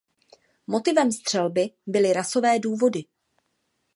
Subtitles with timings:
[0.67, 3.03] Motivem střelby byly rasové důvody.